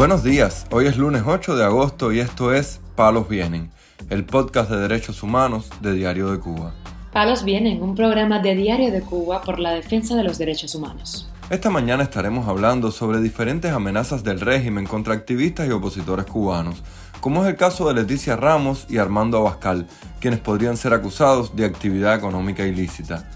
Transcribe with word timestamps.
Buenos 0.00 0.24
días, 0.24 0.66
hoy 0.70 0.86
es 0.86 0.96
lunes 0.96 1.24
8 1.26 1.56
de 1.56 1.62
agosto 1.62 2.10
y 2.10 2.20
esto 2.20 2.54
es 2.54 2.80
Palos 2.96 3.28
Vienen, 3.28 3.70
el 4.08 4.24
podcast 4.24 4.70
de 4.70 4.78
derechos 4.78 5.22
humanos 5.22 5.68
de 5.82 5.92
Diario 5.92 6.30
de 6.30 6.38
Cuba. 6.38 6.72
Palos 7.12 7.44
Vienen, 7.44 7.82
un 7.82 7.94
programa 7.94 8.38
de 8.38 8.54
Diario 8.54 8.90
de 8.92 9.02
Cuba 9.02 9.42
por 9.42 9.58
la 9.58 9.72
defensa 9.72 10.16
de 10.16 10.24
los 10.24 10.38
derechos 10.38 10.74
humanos. 10.74 11.30
Esta 11.50 11.68
mañana 11.68 12.02
estaremos 12.02 12.48
hablando 12.48 12.90
sobre 12.92 13.20
diferentes 13.20 13.70
amenazas 13.72 14.24
del 14.24 14.40
régimen 14.40 14.86
contra 14.86 15.12
activistas 15.12 15.68
y 15.68 15.70
opositores 15.70 16.24
cubanos, 16.24 16.82
como 17.20 17.42
es 17.42 17.50
el 17.50 17.56
caso 17.56 17.86
de 17.86 17.92
Leticia 17.92 18.36
Ramos 18.36 18.86
y 18.88 18.96
Armando 18.96 19.36
Abascal, 19.36 19.86
quienes 20.18 20.40
podrían 20.40 20.78
ser 20.78 20.94
acusados 20.94 21.54
de 21.54 21.66
actividad 21.66 22.14
económica 22.14 22.64
ilícita. 22.64 23.28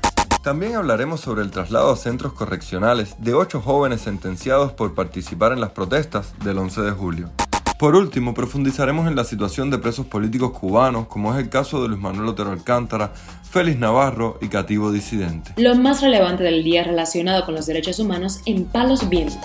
También 0.44 0.74
hablaremos 0.74 1.22
sobre 1.22 1.40
el 1.40 1.50
traslado 1.50 1.90
a 1.90 1.96
centros 1.96 2.34
correccionales 2.34 3.14
de 3.16 3.32
ocho 3.32 3.62
jóvenes 3.62 4.02
sentenciados 4.02 4.72
por 4.72 4.94
participar 4.94 5.52
en 5.52 5.60
las 5.62 5.70
protestas 5.70 6.34
del 6.44 6.58
11 6.58 6.82
de 6.82 6.90
julio. 6.90 7.30
Por 7.78 7.96
último, 7.96 8.34
profundizaremos 8.34 9.08
en 9.08 9.16
la 9.16 9.24
situación 9.24 9.70
de 9.70 9.78
presos 9.78 10.04
políticos 10.04 10.52
cubanos, 10.52 11.06
como 11.06 11.32
es 11.32 11.42
el 11.42 11.48
caso 11.48 11.80
de 11.80 11.88
Luis 11.88 12.00
Manuel 12.00 12.28
Otero 12.28 12.52
Alcántara, 12.52 13.14
Félix 13.50 13.78
Navarro 13.78 14.38
y 14.42 14.48
Cativo 14.48 14.92
Disidente. 14.92 15.54
Lo 15.56 15.76
más 15.76 16.02
relevante 16.02 16.44
del 16.44 16.62
día 16.62 16.84
relacionado 16.84 17.46
con 17.46 17.54
los 17.54 17.64
derechos 17.64 17.98
humanos 17.98 18.42
en 18.44 18.66
Palos 18.66 19.08
Vientos. 19.08 19.40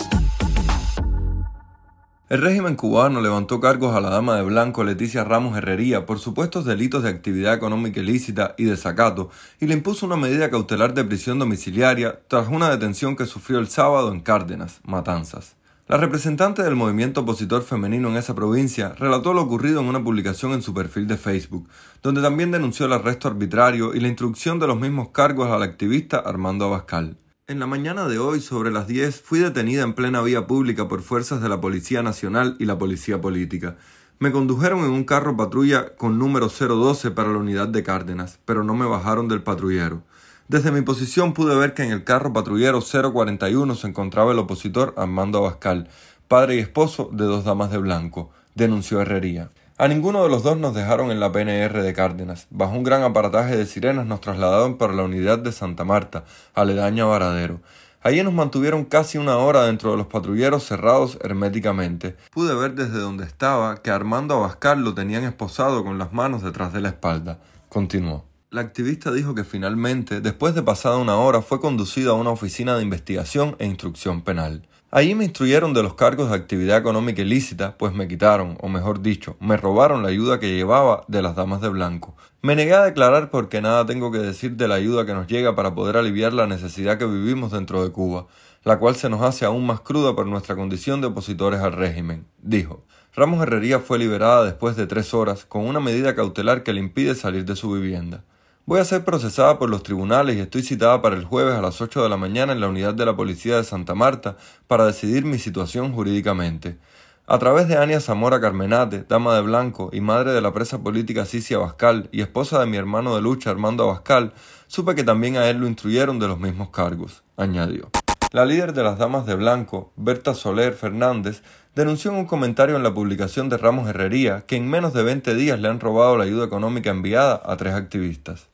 El 2.29 2.41
régimen 2.43 2.75
cubano 2.75 3.21
levantó 3.21 3.59
cargos 3.59 3.95
a 3.95 4.01
la 4.01 4.11
dama 4.11 4.35
de 4.35 4.43
blanco 4.43 4.83
Leticia 4.83 5.23
Ramos 5.23 5.57
Herrería 5.57 6.05
por 6.05 6.19
supuestos 6.19 6.63
delitos 6.63 7.01
de 7.01 7.09
actividad 7.09 7.55
económica 7.55 8.01
ilícita 8.01 8.53
y 8.55 8.65
desacato 8.65 9.31
y 9.59 9.65
le 9.65 9.73
impuso 9.73 10.05
una 10.05 10.15
medida 10.15 10.51
cautelar 10.51 10.93
de 10.93 11.05
prisión 11.05 11.39
domiciliaria 11.39 12.19
tras 12.27 12.47
una 12.47 12.69
detención 12.69 13.15
que 13.15 13.25
sufrió 13.25 13.57
el 13.57 13.67
sábado 13.67 14.11
en 14.11 14.19
Cárdenas, 14.19 14.79
Matanzas. 14.83 15.55
La 15.87 15.97
representante 15.97 16.61
del 16.61 16.75
movimiento 16.75 17.21
opositor 17.21 17.63
femenino 17.63 18.09
en 18.09 18.17
esa 18.17 18.35
provincia 18.35 18.93
relató 18.99 19.33
lo 19.33 19.41
ocurrido 19.41 19.81
en 19.81 19.87
una 19.87 20.03
publicación 20.03 20.51
en 20.51 20.61
su 20.61 20.71
perfil 20.71 21.07
de 21.07 21.17
Facebook, 21.17 21.67
donde 22.03 22.21
también 22.21 22.51
denunció 22.51 22.85
el 22.85 22.93
arresto 22.93 23.27
arbitrario 23.27 23.95
y 23.95 24.01
la 24.01 24.07
instrucción 24.07 24.59
de 24.59 24.67
los 24.67 24.79
mismos 24.79 25.09
cargos 25.09 25.49
al 25.49 25.63
activista 25.63 26.19
Armando 26.19 26.65
Abascal. 26.65 27.17
En 27.49 27.57
la 27.57 27.65
mañana 27.65 28.07
de 28.07 28.19
hoy, 28.19 28.41
sobre 28.41 28.69
las 28.69 28.85
10, 28.85 29.23
fui 29.23 29.39
detenida 29.39 29.81
en 29.81 29.95
plena 29.95 30.21
vía 30.21 30.45
pública 30.45 30.87
por 30.87 31.01
fuerzas 31.01 31.41
de 31.41 31.49
la 31.49 31.59
Policía 31.59 32.03
Nacional 32.03 32.55
y 32.59 32.65
la 32.65 32.77
Policía 32.77 33.21
Política. 33.21 33.75
Me 34.19 34.31
condujeron 34.31 34.81
en 34.81 34.91
un 34.91 35.03
carro 35.03 35.35
patrulla 35.35 35.95
con 35.95 36.19
número 36.19 36.49
012 36.49 37.09
para 37.09 37.31
la 37.31 37.39
unidad 37.39 37.67
de 37.67 37.81
Cárdenas, 37.81 38.37
pero 38.45 38.63
no 38.63 38.75
me 38.75 38.85
bajaron 38.85 39.27
del 39.27 39.41
patrullero. 39.41 40.03
Desde 40.47 40.71
mi 40.71 40.83
posición 40.83 41.33
pude 41.33 41.55
ver 41.55 41.73
que 41.73 41.81
en 41.81 41.91
el 41.91 42.03
carro 42.03 42.33
patrullero 42.33 42.81
041 42.81 43.73
se 43.73 43.87
encontraba 43.87 44.31
el 44.31 44.37
opositor 44.37 44.93
Armando 44.95 45.39
Abascal, 45.39 45.89
padre 46.27 46.57
y 46.57 46.59
esposo 46.59 47.09
de 47.11 47.25
dos 47.25 47.45
damas 47.45 47.71
de 47.71 47.79
blanco, 47.79 48.29
denunció 48.53 49.01
Herrería. 49.01 49.49
A 49.81 49.87
ninguno 49.87 50.23
de 50.23 50.29
los 50.29 50.43
dos 50.43 50.57
nos 50.57 50.75
dejaron 50.75 51.09
en 51.09 51.21
la 51.21 51.31
PNR 51.31 51.81
de 51.81 51.93
Cárdenas. 51.93 52.47
Bajo 52.49 52.75
un 52.75 52.83
gran 52.83 53.01
aparataje 53.01 53.55
de 53.55 53.65
sirenas 53.65 54.05
nos 54.05 54.19
trasladaron 54.19 54.77
para 54.77 54.91
la 54.91 55.03
unidad 55.03 55.39
de 55.39 55.53
Santa 55.53 55.85
Marta, 55.85 56.25
aledaña 56.53 57.05
Varadero. 57.05 57.61
Allí 58.01 58.21
nos 58.21 58.33
mantuvieron 58.33 58.83
casi 58.83 59.17
una 59.17 59.37
hora 59.37 59.63
dentro 59.63 59.91
de 59.91 59.97
los 59.97 60.07
patrulleros 60.07 60.65
cerrados 60.65 61.17
herméticamente. 61.23 62.17
Pude 62.31 62.55
ver 62.55 62.75
desde 62.75 62.99
donde 62.99 63.23
estaba 63.23 63.81
que 63.81 63.89
Armando 63.89 64.35
Abascal 64.35 64.83
lo 64.83 64.93
tenían 64.93 65.23
esposado 65.23 65.81
con 65.85 65.97
las 65.97 66.11
manos 66.11 66.43
detrás 66.43 66.73
de 66.73 66.81
la 66.81 66.89
espalda. 66.89 67.39
Continuó. 67.69 68.25
La 68.49 68.59
activista 68.59 69.13
dijo 69.13 69.33
que 69.33 69.45
finalmente, 69.45 70.19
después 70.19 70.55
de 70.55 70.61
pasada 70.61 70.97
una 70.97 71.15
hora, 71.15 71.41
fue 71.41 71.61
conducido 71.61 72.11
a 72.11 72.17
una 72.17 72.31
oficina 72.31 72.75
de 72.75 72.83
investigación 72.83 73.55
e 73.59 73.65
instrucción 73.65 74.23
penal. 74.23 74.67
Allí 74.91 75.13
me 75.13 75.23
instruyeron 75.23 75.75
de 75.75 75.83
los 75.83 75.93
cargos 75.93 76.31
de 76.31 76.35
actividad 76.35 76.79
económica 76.79 77.21
ilícita, 77.21 77.77
pues 77.77 77.93
me 77.93 78.07
quitaron, 78.07 78.57
o 78.59 78.69
mejor 78.69 79.03
dicho, 79.03 79.37
me 79.39 79.55
robaron 79.55 80.01
la 80.01 80.09
ayuda 80.09 80.39
que 80.39 80.55
llevaba 80.55 81.03
de 81.07 81.21
las 81.21 81.35
damas 81.35 81.61
de 81.61 81.69
blanco. 81.69 82.15
Me 82.41 82.55
negué 82.55 82.73
a 82.73 82.85
declarar 82.85 83.29
porque 83.29 83.61
nada 83.61 83.85
tengo 83.85 84.11
que 84.11 84.17
decir 84.17 84.55
de 84.55 84.67
la 84.67 84.73
ayuda 84.75 85.05
que 85.05 85.13
nos 85.13 85.27
llega 85.27 85.55
para 85.55 85.75
poder 85.75 85.95
aliviar 85.95 86.33
la 86.33 86.47
necesidad 86.47 86.97
que 86.97 87.05
vivimos 87.05 87.51
dentro 87.51 87.83
de 87.83 87.91
Cuba, 87.91 88.25
la 88.63 88.79
cual 88.79 88.95
se 88.95 89.11
nos 89.11 89.21
hace 89.21 89.45
aún 89.45 89.63
más 89.67 89.81
cruda 89.81 90.15
por 90.15 90.25
nuestra 90.25 90.55
condición 90.55 91.01
de 91.01 91.07
opositores 91.07 91.59
al 91.59 91.73
régimen, 91.73 92.25
dijo. 92.41 92.83
Ramos 93.13 93.43
Herrería 93.43 93.79
fue 93.79 93.99
liberada 93.99 94.43
después 94.43 94.75
de 94.75 94.87
tres 94.87 95.13
horas 95.13 95.45
con 95.45 95.67
una 95.67 95.79
medida 95.79 96.15
cautelar 96.15 96.63
que 96.63 96.73
le 96.73 96.79
impide 96.79 97.13
salir 97.13 97.45
de 97.45 97.55
su 97.55 97.71
vivienda. 97.71 98.23
Voy 98.69 98.79
a 98.79 98.85
ser 98.85 99.03
procesada 99.03 99.57
por 99.57 99.67
los 99.67 99.81
tribunales 99.81 100.37
y 100.37 100.41
estoy 100.41 100.61
citada 100.61 101.01
para 101.01 101.15
el 101.15 101.25
jueves 101.25 101.55
a 101.55 101.61
las 101.61 101.81
8 101.81 102.03
de 102.03 102.07
la 102.07 102.17
mañana 102.17 102.53
en 102.53 102.59
la 102.59 102.67
unidad 102.67 102.93
de 102.93 103.03
la 103.03 103.15
Policía 103.15 103.55
de 103.55 103.63
Santa 103.63 103.95
Marta 103.95 104.37
para 104.67 104.85
decidir 104.85 105.25
mi 105.25 105.39
situación 105.39 105.91
jurídicamente. 105.91 106.77
A 107.25 107.39
través 107.39 107.67
de 107.67 107.77
Ania 107.77 107.99
Zamora 107.99 108.39
Carmenate, 108.39 109.05
dama 109.09 109.33
de 109.33 109.41
blanco 109.41 109.89
y 109.91 110.01
madre 110.01 110.33
de 110.33 110.41
la 110.41 110.53
presa 110.53 110.83
política 110.83 111.25
Cicia 111.25 111.57
Abascal 111.57 112.09
y 112.11 112.21
esposa 112.21 112.59
de 112.59 112.67
mi 112.67 112.77
hermano 112.77 113.15
de 113.15 113.23
lucha 113.23 113.49
Armando 113.49 113.85
Abascal, 113.85 114.33
supe 114.67 114.93
que 114.93 115.03
también 115.03 115.37
a 115.37 115.49
él 115.49 115.57
lo 115.57 115.65
instruyeron 115.65 116.19
de 116.19 116.27
los 116.27 116.39
mismos 116.39 116.69
cargos, 116.69 117.23
añadió. 117.37 117.89
La 118.33 118.45
líder 118.45 118.73
de 118.73 118.83
las 118.83 118.99
damas 118.99 119.25
de 119.25 119.33
blanco, 119.33 119.91
Berta 119.95 120.35
Soler 120.35 120.73
Fernández, 120.73 121.41
denunció 121.73 122.11
en 122.11 122.17
un 122.17 122.25
comentario 122.27 122.75
en 122.75 122.83
la 122.83 122.93
publicación 122.93 123.49
de 123.49 123.57
Ramos 123.57 123.89
Herrería 123.89 124.41
que 124.45 124.57
en 124.57 124.69
menos 124.69 124.93
de 124.93 125.01
20 125.01 125.33
días 125.33 125.59
le 125.59 125.69
han 125.69 125.79
robado 125.79 126.17
la 126.17 126.25
ayuda 126.25 126.45
económica 126.45 126.91
enviada 126.91 127.41
a 127.43 127.57
tres 127.57 127.73
activistas. 127.73 128.47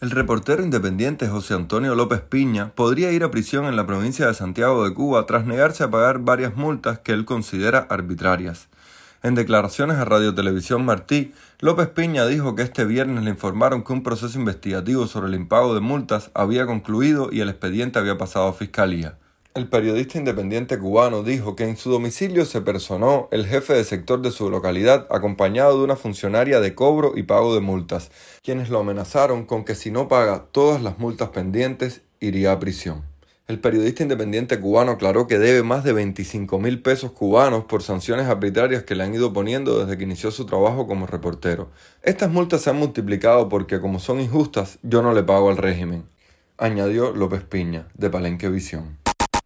El 0.00 0.10
reportero 0.10 0.62
independiente 0.62 1.28
José 1.28 1.54
Antonio 1.54 1.94
López 1.94 2.20
Piña 2.20 2.72
podría 2.74 3.12
ir 3.12 3.22
a 3.22 3.30
prisión 3.30 3.64
en 3.66 3.76
la 3.76 3.86
provincia 3.86 4.26
de 4.26 4.34
Santiago 4.34 4.84
de 4.84 4.92
Cuba 4.92 5.24
tras 5.24 5.46
negarse 5.46 5.84
a 5.84 5.90
pagar 5.90 6.18
varias 6.18 6.56
multas 6.56 6.98
que 6.98 7.12
él 7.12 7.24
considera 7.24 7.86
arbitrarias. 7.88 8.68
En 9.22 9.36
declaraciones 9.36 9.96
a 9.96 10.04
Radio 10.04 10.34
Televisión 10.34 10.84
Martí, 10.84 11.32
López 11.60 11.88
Piña 11.88 12.26
dijo 12.26 12.56
que 12.56 12.62
este 12.62 12.84
viernes 12.84 13.22
le 13.22 13.30
informaron 13.30 13.84
que 13.84 13.92
un 13.92 14.02
proceso 14.02 14.38
investigativo 14.38 15.06
sobre 15.06 15.28
el 15.28 15.34
impago 15.36 15.74
de 15.74 15.80
multas 15.80 16.30
había 16.34 16.66
concluido 16.66 17.28
y 17.30 17.40
el 17.40 17.48
expediente 17.48 18.00
había 18.00 18.18
pasado 18.18 18.48
a 18.48 18.52
fiscalía. 18.52 19.16
El 19.56 19.68
periodista 19.68 20.18
independiente 20.18 20.80
cubano 20.80 21.22
dijo 21.22 21.54
que 21.54 21.62
en 21.62 21.76
su 21.76 21.88
domicilio 21.88 22.44
se 22.44 22.60
personó 22.60 23.28
el 23.30 23.46
jefe 23.46 23.72
de 23.72 23.84
sector 23.84 24.20
de 24.20 24.32
su 24.32 24.50
localidad 24.50 25.06
acompañado 25.10 25.78
de 25.78 25.84
una 25.84 25.94
funcionaria 25.94 26.58
de 26.58 26.74
cobro 26.74 27.12
y 27.14 27.22
pago 27.22 27.54
de 27.54 27.60
multas, 27.60 28.10
quienes 28.42 28.68
lo 28.68 28.80
amenazaron 28.80 29.44
con 29.44 29.64
que 29.64 29.76
si 29.76 29.92
no 29.92 30.08
paga 30.08 30.46
todas 30.50 30.82
las 30.82 30.98
multas 30.98 31.28
pendientes 31.28 32.02
iría 32.18 32.50
a 32.50 32.58
prisión. 32.58 33.04
El 33.46 33.60
periodista 33.60 34.02
independiente 34.02 34.58
cubano 34.58 34.90
aclaró 34.90 35.28
que 35.28 35.38
debe 35.38 35.62
más 35.62 35.84
de 35.84 35.92
25 35.92 36.58
mil 36.58 36.82
pesos 36.82 37.12
cubanos 37.12 37.66
por 37.66 37.84
sanciones 37.84 38.26
arbitrarias 38.26 38.82
que 38.82 38.96
le 38.96 39.04
han 39.04 39.14
ido 39.14 39.32
poniendo 39.32 39.78
desde 39.78 39.96
que 39.96 40.02
inició 40.02 40.32
su 40.32 40.46
trabajo 40.46 40.88
como 40.88 41.06
reportero. 41.06 41.70
Estas 42.02 42.28
multas 42.28 42.62
se 42.62 42.70
han 42.70 42.76
multiplicado 42.76 43.48
porque 43.48 43.78
como 43.78 44.00
son 44.00 44.18
injustas, 44.18 44.80
yo 44.82 45.00
no 45.00 45.12
le 45.12 45.22
pago 45.22 45.48
al 45.48 45.58
régimen, 45.58 46.06
añadió 46.58 47.12
López 47.12 47.44
Piña, 47.44 47.86
de 47.94 48.10
Palenque 48.10 48.48
Visión. 48.48 49.03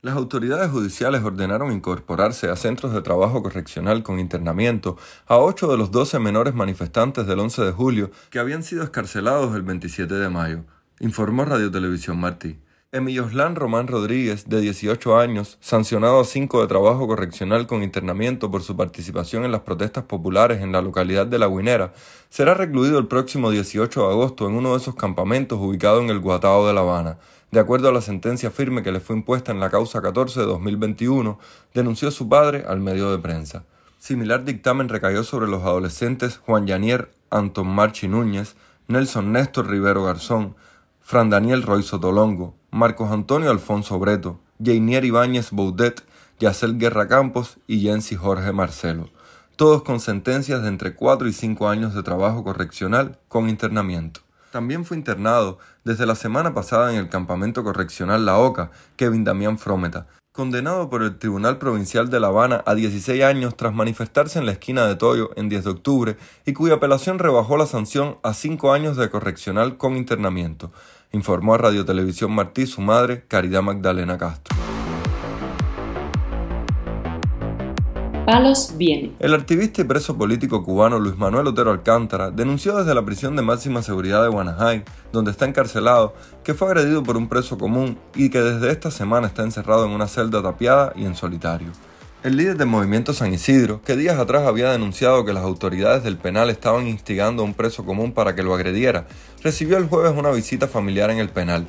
Las 0.08 0.16
autoridades 0.16 0.70
judiciales 0.70 1.22
ordenaron 1.22 1.70
incorporarse 1.70 2.48
a 2.48 2.56
centros 2.56 2.94
de 2.94 3.02
trabajo 3.02 3.42
correccional 3.42 4.02
con 4.02 4.19
internamiento 4.19 4.96
a 5.26 5.36
ocho 5.36 5.70
de 5.70 5.76
los 5.76 5.91
doce 5.91 6.19
menores 6.19 6.54
manifestantes 6.54 7.26
del 7.26 7.41
11 7.41 7.62
de 7.66 7.72
julio 7.72 8.10
que 8.30 8.38
habían 8.38 8.62
sido 8.62 8.82
escarcelados 8.82 9.54
el 9.54 9.60
27 9.60 10.14
de 10.14 10.30
mayo, 10.30 10.64
informó 11.00 11.44
Radio 11.44 11.70
Televisión 11.70 12.19
Martí. 12.19 12.58
Emilioslán 12.91 13.54
Román 13.54 13.87
Rodríguez, 13.87 14.49
de 14.49 14.62
18 14.62 15.19
años, 15.19 15.59
sancionado 15.60 16.21
a 16.21 16.25
cinco 16.25 16.62
de 16.62 16.69
trabajo 16.69 17.06
correccional 17.06 17.66
con 17.66 17.82
internamiento 17.82 18.50
por 18.50 18.62
su 18.62 18.78
participación 18.78 19.44
en 19.44 19.53
las 19.53 19.60
protestas 19.60 20.04
populares 20.04 20.62
en 20.62 20.72
la 20.72 20.81
localidad 20.81 21.26
de 21.26 21.38
La 21.38 21.49
Guinera, 21.49 21.93
será 22.31 22.54
recluido 22.54 22.99
el 22.99 23.06
próximo 23.06 23.50
18 23.50 24.00
de 24.00 24.06
agosto 24.06 24.49
en 24.49 24.55
uno 24.55 24.70
de 24.70 24.79
esos 24.79 24.94
campamentos 24.94 25.58
ubicados 25.61 26.02
en 26.02 26.08
el 26.08 26.20
Guatao 26.20 26.67
de 26.67 26.73
La 26.73 26.81
Habana. 26.81 27.19
De 27.50 27.61
acuerdo 27.61 27.90
a 27.90 27.93
la 27.93 28.00
sentencia 28.00 28.50
firme 28.50 28.82
que 28.82 28.90
le 28.90 29.00
fue 29.00 29.17
impuesta 29.17 29.52
en 29.52 29.61
la 29.61 29.69
causa 29.69 30.00
14 30.00 30.40
de 30.40 30.46
2021, 30.46 31.38
denunció 31.75 32.11
su 32.11 32.26
padre 32.26 32.64
al 32.67 32.81
medio 32.81 33.11
de 33.11 33.19
prensa. 33.19 33.64
Similar 33.99 34.46
dictamen 34.46 34.88
recayó 34.88 35.25
sobre 35.25 35.46
los 35.46 35.62
adolescentes 35.62 36.38
Juan 36.38 36.67
Yanier 36.67 37.11
Anton 37.29 37.69
Marchi 37.69 38.08
Núñez, 38.08 38.56
Nelson 38.87 39.31
Néstor 39.31 39.69
Rivero 39.69 40.05
Garzón, 40.05 40.56
Fran 41.02 41.29
Daniel 41.29 41.62
Roy 41.62 41.82
Sotolongo, 41.82 42.57
Marcos 42.70 43.11
Antonio 43.11 43.50
Alfonso 43.50 43.99
Breto, 43.99 44.41
Jainier 44.62 45.03
Ibáñez 45.06 45.53
Boudet, 45.53 46.05
Yacel 46.38 46.76
Guerra 46.76 47.09
Campos 47.09 47.56
y 47.67 47.81
Jensi 47.81 48.15
Jorge 48.15 48.53
Marcelo, 48.53 49.09
todos 49.56 49.82
con 49.82 50.00
sentencias 50.00 50.61
de 50.62 50.69
entre 50.69 50.94
4 50.94 51.29
y 51.29 51.32
5 51.32 51.67
años 51.67 51.94
de 51.94 52.03
trabajo 52.03 52.44
correccional 52.44 53.19
con 53.29 53.49
internamiento. 53.49 54.20
También 54.53 54.85
fue 54.85 54.99
internado 54.99 55.59
desde 55.85 56.05
la 56.05 56.15
semana 56.15 56.53
pasada 56.53 56.93
en 56.93 56.99
el 56.99 57.09
campamento 57.09 57.65
correccional 57.65 58.26
La 58.26 58.37
Oca, 58.37 58.71
Kevin 58.97 59.25
Damián 59.25 59.59
Frometa, 59.59 60.06
condenado 60.32 60.88
por 60.88 61.03
el 61.03 61.19
Tribunal 61.19 61.59
Provincial 61.59 62.11
de 62.11 62.21
La 62.21 62.29
Habana 62.29 62.62
a 62.64 62.75
16 62.75 63.25
años 63.25 63.56
tras 63.56 63.75
manifestarse 63.75 64.38
en 64.38 64.47
la 64.47 64.53
esquina 64.53 64.87
de 64.87 64.94
Toyo 64.94 65.31
en 65.37 65.49
10 65.49 65.64
de 65.64 65.71
octubre 65.71 66.17
y 66.47 66.53
cuya 66.53 66.75
apelación 66.75 67.19
rebajó 67.19 67.56
la 67.56 67.67
sanción 67.67 68.19
a 68.23 68.35
5 68.35 68.73
años 68.73 68.97
de 68.97 69.11
correccional 69.11 69.79
con 69.79 69.97
internamiento, 69.97 70.71
informó 71.12 71.55
a 71.55 71.58
Radio 71.58 71.84
Televisión 71.84 72.32
Martí 72.32 72.66
su 72.66 72.81
madre, 72.81 73.25
Caridad 73.28 73.62
Magdalena 73.62 74.19
Castro. 74.19 74.56
Palos 78.26 78.75
viene. 78.76 79.14
El 79.20 79.32
activista 79.32 79.81
y 79.81 79.84
preso 79.84 80.19
político 80.19 80.62
cubano 80.62 80.99
Luis 80.99 81.16
Manuel 81.16 81.46
Otero 81.46 81.70
Alcántara 81.70 82.31
denunció 82.31 82.76
desde 82.76 82.94
la 82.94 83.02
prisión 83.02 83.34
de 83.37 83.40
máxima 83.40 83.81
seguridad 83.81 84.22
de 84.22 84.28
Guanajay, 84.28 84.84
donde 85.12 85.31
está 85.31 85.46
encarcelado, 85.46 86.14
que 86.44 86.52
fue 86.52 86.69
agredido 86.69 87.02
por 87.02 87.16
un 87.16 87.31
preso 87.31 87.56
común 87.56 87.99
y 88.14 88.28
que 88.28 88.43
desde 88.43 88.70
esta 88.70 88.90
semana 88.90 89.28
está 89.28 89.44
encerrado 89.44 89.87
en 89.87 89.93
una 89.93 90.08
celda 90.08 90.43
tapiada 90.43 90.93
y 90.94 91.06
en 91.06 91.16
solitario. 91.16 91.72
El 92.25 92.37
líder 92.37 92.56
del 92.56 92.67
movimiento 92.67 93.15
San 93.15 93.32
Isidro, 93.32 93.81
que 93.82 93.94
días 93.94 94.19
atrás 94.19 94.44
había 94.44 94.73
denunciado 94.73 95.25
que 95.25 95.32
las 95.32 95.44
autoridades 95.44 96.03
del 96.03 96.17
penal 96.17 96.50
estaban 96.50 96.88
instigando 96.88 97.43
a 97.43 97.44
un 97.44 97.55
preso 97.55 97.85
común 97.85 98.11
para 98.11 98.35
que 98.35 98.43
lo 98.43 98.53
agrediera, 98.55 99.06
recibió 99.44 99.76
el 99.76 99.87
jueves 99.87 100.19
una 100.19 100.32
visita 100.32 100.67
familiar 100.67 101.11
en 101.11 101.19
el 101.19 101.29
penal, 101.29 101.69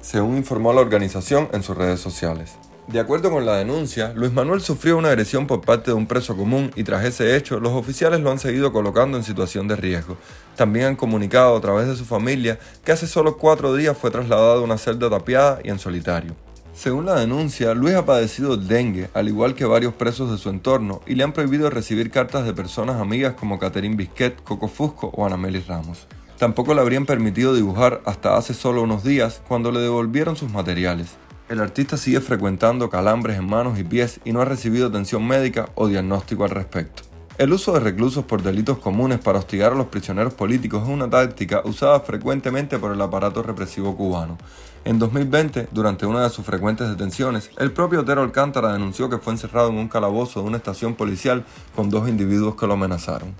según 0.00 0.36
informó 0.36 0.72
la 0.72 0.82
organización 0.82 1.48
en 1.52 1.64
sus 1.64 1.76
redes 1.76 1.98
sociales. 1.98 2.54
De 2.86 3.00
acuerdo 3.00 3.28
con 3.32 3.44
la 3.44 3.56
denuncia, 3.56 4.12
Luis 4.14 4.32
Manuel 4.32 4.60
sufrió 4.60 4.96
una 4.96 5.08
agresión 5.08 5.48
por 5.48 5.62
parte 5.62 5.90
de 5.90 5.96
un 5.96 6.06
preso 6.06 6.36
común 6.36 6.70
y 6.76 6.84
tras 6.84 7.04
ese 7.04 7.36
hecho, 7.36 7.58
los 7.58 7.72
oficiales 7.72 8.20
lo 8.20 8.30
han 8.30 8.38
seguido 8.38 8.72
colocando 8.72 9.18
en 9.18 9.24
situación 9.24 9.66
de 9.66 9.74
riesgo. 9.74 10.16
También 10.54 10.86
han 10.86 10.96
comunicado 10.96 11.56
a 11.56 11.60
través 11.60 11.88
de 11.88 11.96
su 11.96 12.04
familia 12.04 12.60
que 12.84 12.92
hace 12.92 13.08
solo 13.08 13.36
cuatro 13.36 13.74
días 13.74 13.98
fue 13.98 14.12
trasladado 14.12 14.60
a 14.60 14.62
una 14.62 14.78
celda 14.78 15.10
tapiada 15.10 15.58
y 15.64 15.70
en 15.70 15.80
solitario. 15.80 16.36
Según 16.78 17.06
la 17.06 17.18
denuncia, 17.18 17.74
Luis 17.74 17.96
ha 17.96 18.06
padecido 18.06 18.56
dengue, 18.56 19.10
al 19.12 19.26
igual 19.26 19.56
que 19.56 19.64
varios 19.64 19.94
presos 19.94 20.30
de 20.30 20.38
su 20.38 20.48
entorno, 20.48 21.00
y 21.08 21.16
le 21.16 21.24
han 21.24 21.32
prohibido 21.32 21.70
recibir 21.70 22.12
cartas 22.12 22.46
de 22.46 22.54
personas 22.54 23.00
amigas 23.00 23.34
como 23.34 23.58
Catherine 23.58 23.96
Bisquet, 23.96 24.40
Coco 24.44 24.68
Fusco 24.68 25.10
o 25.12 25.26
Anamelis 25.26 25.66
Ramos. 25.66 26.06
Tampoco 26.38 26.74
le 26.74 26.80
habrían 26.80 27.04
permitido 27.04 27.52
dibujar 27.52 28.00
hasta 28.04 28.36
hace 28.36 28.54
solo 28.54 28.82
unos 28.82 29.02
días 29.02 29.42
cuando 29.48 29.72
le 29.72 29.80
devolvieron 29.80 30.36
sus 30.36 30.52
materiales. 30.52 31.16
El 31.48 31.60
artista 31.60 31.96
sigue 31.96 32.20
frecuentando 32.20 32.88
calambres 32.90 33.38
en 33.38 33.48
manos 33.48 33.76
y 33.80 33.82
pies 33.82 34.20
y 34.24 34.30
no 34.30 34.40
ha 34.40 34.44
recibido 34.44 34.86
atención 34.86 35.26
médica 35.26 35.70
o 35.74 35.88
diagnóstico 35.88 36.44
al 36.44 36.50
respecto. 36.50 37.07
El 37.38 37.52
uso 37.52 37.72
de 37.72 37.78
reclusos 37.78 38.24
por 38.24 38.42
delitos 38.42 38.78
comunes 38.78 39.20
para 39.20 39.38
hostigar 39.38 39.70
a 39.70 39.76
los 39.76 39.86
prisioneros 39.86 40.34
políticos 40.34 40.82
es 40.82 40.88
una 40.88 41.08
táctica 41.08 41.62
usada 41.64 42.00
frecuentemente 42.00 42.80
por 42.80 42.92
el 42.92 43.00
aparato 43.00 43.44
represivo 43.44 43.96
cubano. 43.96 44.36
En 44.84 44.98
2020, 44.98 45.68
durante 45.70 46.04
una 46.04 46.24
de 46.24 46.30
sus 46.30 46.44
frecuentes 46.44 46.88
detenciones, 46.88 47.52
el 47.58 47.70
propio 47.70 48.00
Otero 48.00 48.22
Alcántara 48.22 48.72
denunció 48.72 49.08
que 49.08 49.18
fue 49.18 49.34
encerrado 49.34 49.68
en 49.68 49.76
un 49.76 49.86
calabozo 49.86 50.42
de 50.42 50.48
una 50.48 50.56
estación 50.56 50.96
policial 50.96 51.44
con 51.76 51.90
dos 51.90 52.08
individuos 52.08 52.56
que 52.56 52.66
lo 52.66 52.72
amenazaron. 52.72 53.36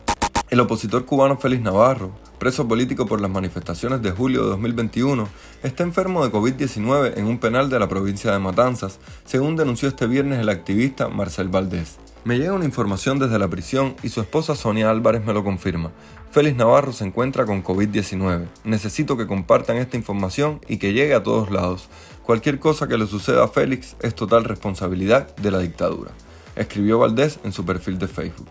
El 0.49 0.61
opositor 0.61 1.05
cubano 1.05 1.37
Félix 1.37 1.65
Navarro, 1.65 2.13
preso 2.39 2.69
político 2.69 3.05
por 3.05 3.21
las 3.21 3.33
manifestaciones 3.33 4.01
de 4.01 4.13
julio 4.13 4.45
de 4.45 4.51
2021, 4.51 5.27
está 5.65 5.83
enfermo 5.83 6.25
de 6.25 6.31
COVID-19 6.31 7.15
en 7.17 7.27
un 7.27 7.39
penal 7.39 7.69
de 7.69 7.81
la 7.81 7.89
provincia 7.89 8.31
de 8.31 8.39
Matanzas, 8.39 9.01
según 9.25 9.57
denunció 9.57 9.89
este 9.89 10.07
viernes 10.07 10.39
el 10.39 10.51
activista 10.51 11.09
Marcel 11.09 11.49
Valdés. 11.49 11.99
Me 12.29 12.37
llega 12.39 12.53
una 12.53 12.67
información 12.67 13.19
desde 13.19 13.39
la 13.39 13.49
prisión 13.49 13.97
y 14.03 14.11
su 14.11 14.21
esposa 14.21 14.55
Sonia 14.55 14.91
Álvarez 14.91 15.25
me 15.25 15.33
lo 15.33 15.43
confirma. 15.43 15.93
Félix 16.31 16.59
Navarro 16.59 16.93
se 16.93 17.07
encuentra 17.07 17.47
con 17.47 17.65
COVID-19. 17.65 18.49
Necesito 18.65 19.17
que 19.17 19.27
compartan 19.27 19.79
esta 19.79 19.97
información 19.97 20.61
y 20.69 20.77
que 20.77 20.93
llegue 20.93 21.15
a 21.15 21.23
todos 21.23 21.51
lados. 21.51 21.89
Cualquier 22.23 22.59
cosa 22.59 22.87
que 22.87 22.99
le 22.99 23.07
suceda 23.07 23.45
a 23.45 23.49
Félix 23.49 23.97
es 24.03 24.15
total 24.15 24.45
responsabilidad 24.45 25.35
de 25.37 25.51
la 25.51 25.61
dictadura, 25.61 26.11
escribió 26.55 26.99
Valdés 26.99 27.41
en 27.45 27.55
su 27.55 27.65
perfil 27.65 27.99
de 27.99 28.09
Facebook. 28.09 28.51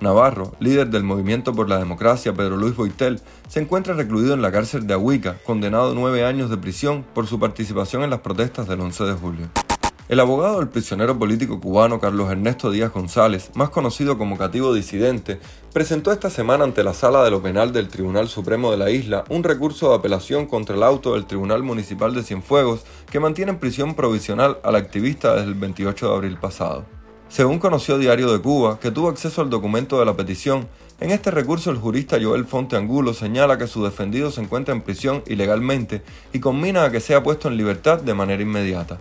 Navarro, 0.00 0.54
líder 0.60 0.90
del 0.90 1.02
Movimiento 1.02 1.52
por 1.52 1.68
la 1.68 1.78
Democracia 1.78 2.32
Pedro 2.32 2.56
Luis 2.56 2.76
Boitel, 2.76 3.20
se 3.48 3.58
encuentra 3.58 3.94
recluido 3.94 4.34
en 4.34 4.42
la 4.42 4.52
cárcel 4.52 4.86
de 4.86 4.94
Ahuica, 4.94 5.36
condenado 5.44 5.90
a 5.90 5.94
nueve 5.96 6.24
años 6.24 6.48
de 6.48 6.58
prisión 6.58 7.04
por 7.12 7.26
su 7.26 7.40
participación 7.40 8.04
en 8.04 8.10
las 8.10 8.20
protestas 8.20 8.68
del 8.68 8.82
11 8.82 9.02
de 9.02 9.12
julio. 9.14 9.65
El 10.08 10.20
abogado 10.20 10.60
del 10.60 10.68
prisionero 10.68 11.18
político 11.18 11.60
cubano 11.60 11.98
Carlos 11.98 12.30
Ernesto 12.30 12.70
Díaz 12.70 12.92
González, 12.92 13.50
más 13.54 13.70
conocido 13.70 14.16
como 14.16 14.38
cativo 14.38 14.72
disidente, 14.72 15.40
presentó 15.72 16.12
esta 16.12 16.30
semana 16.30 16.62
ante 16.62 16.84
la 16.84 16.94
sala 16.94 17.24
de 17.24 17.32
lo 17.32 17.42
penal 17.42 17.72
del 17.72 17.88
Tribunal 17.88 18.28
Supremo 18.28 18.70
de 18.70 18.76
la 18.76 18.90
isla 18.90 19.24
un 19.30 19.42
recurso 19.42 19.88
de 19.88 19.96
apelación 19.96 20.46
contra 20.46 20.76
el 20.76 20.84
auto 20.84 21.14
del 21.14 21.26
Tribunal 21.26 21.64
Municipal 21.64 22.14
de 22.14 22.22
Cienfuegos 22.22 22.84
que 23.10 23.18
mantiene 23.18 23.50
en 23.50 23.58
prisión 23.58 23.96
provisional 23.96 24.58
al 24.62 24.76
activista 24.76 25.34
desde 25.34 25.48
el 25.48 25.54
28 25.54 26.08
de 26.08 26.14
abril 26.14 26.38
pasado. 26.38 26.84
Según 27.28 27.58
conoció 27.58 27.98
Diario 27.98 28.30
de 28.30 28.40
Cuba, 28.40 28.78
que 28.78 28.92
tuvo 28.92 29.08
acceso 29.08 29.42
al 29.42 29.50
documento 29.50 29.98
de 29.98 30.04
la 30.04 30.16
petición, 30.16 30.68
en 31.00 31.10
este 31.10 31.32
recurso 31.32 31.72
el 31.72 31.78
jurista 31.78 32.16
Joel 32.22 32.44
Fonte 32.44 32.76
Angulo 32.76 33.12
señala 33.12 33.58
que 33.58 33.66
su 33.66 33.82
defendido 33.82 34.30
se 34.30 34.40
encuentra 34.40 34.72
en 34.72 34.82
prisión 34.82 35.24
ilegalmente 35.26 36.02
y 36.32 36.38
combina 36.38 36.84
a 36.84 36.92
que 36.92 37.00
sea 37.00 37.24
puesto 37.24 37.48
en 37.48 37.56
libertad 37.56 38.00
de 38.00 38.14
manera 38.14 38.40
inmediata. 38.40 39.00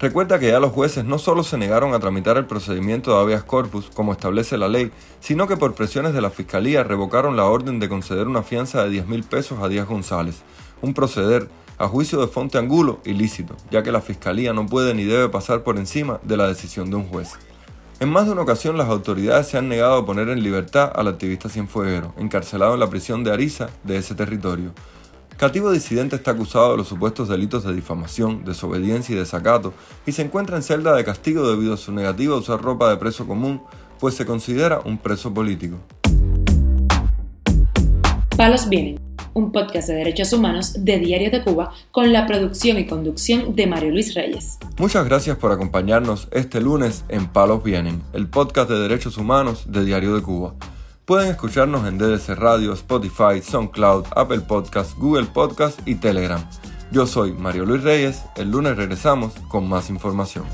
Recuerda 0.00 0.38
que 0.38 0.48
ya 0.48 0.58
los 0.58 0.72
jueces 0.72 1.04
no 1.04 1.18
solo 1.18 1.44
se 1.44 1.56
negaron 1.56 1.94
a 1.94 2.00
tramitar 2.00 2.36
el 2.36 2.46
procedimiento 2.46 3.12
de 3.14 3.20
habeas 3.20 3.44
corpus, 3.44 3.90
como 3.94 4.12
establece 4.12 4.58
la 4.58 4.68
ley, 4.68 4.90
sino 5.20 5.46
que 5.46 5.56
por 5.56 5.74
presiones 5.74 6.12
de 6.12 6.20
la 6.20 6.30
Fiscalía 6.30 6.82
revocaron 6.82 7.36
la 7.36 7.44
orden 7.44 7.78
de 7.78 7.88
conceder 7.88 8.26
una 8.26 8.42
fianza 8.42 8.82
de 8.82 8.90
10 8.90 9.06
mil 9.06 9.22
pesos 9.22 9.60
a 9.62 9.68
Díaz 9.68 9.86
González, 9.86 10.42
un 10.82 10.94
proceder, 10.94 11.48
a 11.78 11.88
juicio 11.88 12.20
de 12.20 12.28
Fonte 12.28 12.58
Angulo, 12.58 13.00
ilícito, 13.04 13.56
ya 13.70 13.82
que 13.82 13.92
la 13.92 14.00
Fiscalía 14.00 14.52
no 14.52 14.66
puede 14.66 14.94
ni 14.94 15.04
debe 15.04 15.28
pasar 15.28 15.62
por 15.62 15.76
encima 15.76 16.20
de 16.22 16.36
la 16.36 16.46
decisión 16.46 16.90
de 16.90 16.96
un 16.96 17.08
juez. 17.08 17.32
En 18.00 18.10
más 18.10 18.26
de 18.26 18.32
una 18.32 18.42
ocasión 18.42 18.76
las 18.76 18.88
autoridades 18.88 19.48
se 19.48 19.58
han 19.58 19.68
negado 19.68 19.98
a 19.98 20.06
poner 20.06 20.28
en 20.28 20.42
libertad 20.42 20.92
al 20.94 21.08
activista 21.08 21.48
cienfueguero, 21.48 22.12
encarcelado 22.16 22.74
en 22.74 22.80
la 22.80 22.90
prisión 22.90 23.24
de 23.24 23.32
Ariza 23.32 23.68
de 23.84 23.96
ese 23.96 24.14
territorio. 24.14 24.72
Cativo 25.36 25.72
disidente 25.72 26.14
está 26.14 26.30
acusado 26.30 26.72
de 26.72 26.76
los 26.76 26.88
supuestos 26.88 27.28
delitos 27.28 27.64
de 27.64 27.74
difamación, 27.74 28.44
desobediencia 28.44 29.14
y 29.14 29.18
desacato 29.18 29.74
y 30.06 30.12
se 30.12 30.22
encuentra 30.22 30.56
en 30.56 30.62
celda 30.62 30.94
de 30.94 31.04
castigo 31.04 31.48
debido 31.50 31.74
a 31.74 31.76
su 31.76 31.92
negativa 31.92 32.36
a 32.36 32.38
usar 32.38 32.62
ropa 32.62 32.88
de 32.88 32.96
preso 32.96 33.26
común, 33.26 33.60
pues 33.98 34.14
se 34.14 34.26
considera 34.26 34.80
un 34.84 34.96
preso 34.96 35.34
político. 35.34 35.78
Palos 38.36 38.68
vienen 38.68 39.00
un 39.34 39.50
podcast 39.50 39.88
de 39.88 39.94
derechos 39.94 40.32
humanos 40.32 40.84
de 40.84 40.98
Diario 40.98 41.32
de 41.32 41.42
Cuba 41.42 41.72
con 41.90 42.12
la 42.12 42.26
producción 42.26 42.78
y 42.78 42.86
conducción 42.86 43.56
de 43.56 43.66
Mario 43.66 43.90
Luis 43.90 44.14
Reyes. 44.14 44.58
Muchas 44.78 45.04
gracias 45.04 45.36
por 45.36 45.50
acompañarnos 45.50 46.28
este 46.30 46.60
lunes 46.60 47.04
en 47.08 47.26
Palos 47.26 47.64
Vienen, 47.64 48.02
el 48.12 48.28
podcast 48.28 48.70
de 48.70 48.78
derechos 48.78 49.18
humanos 49.18 49.64
de 49.66 49.84
Diario 49.84 50.14
de 50.14 50.22
Cuba. 50.22 50.54
Pueden 51.04 51.28
escucharnos 51.28 51.86
en 51.86 51.98
DDC 51.98 52.30
Radio, 52.30 52.72
Spotify, 52.72 53.42
SoundCloud, 53.42 54.06
Apple 54.16 54.40
Podcasts, 54.40 54.94
Google 54.96 55.26
Podcasts 55.26 55.82
y 55.84 55.96
Telegram. 55.96 56.42
Yo 56.92 57.06
soy 57.06 57.34
Mario 57.34 57.66
Luis 57.66 57.82
Reyes, 57.82 58.22
el 58.36 58.50
lunes 58.50 58.74
regresamos 58.78 59.34
con 59.50 59.68
más 59.68 59.90
información. 59.90 60.44